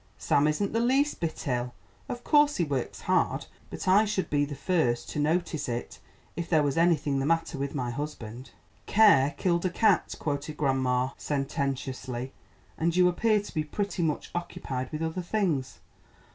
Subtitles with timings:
[0.17, 1.75] "Sam isn't the least bit ill.
[2.09, 5.99] Of course he works hard, but I should be the first to notice it
[6.35, 8.49] if there was anything the matter with my husband."
[8.87, 12.33] "Care killed a cat," quoted grandma sententiously,
[12.79, 15.81] "and you appear to be pretty much occupied with other things.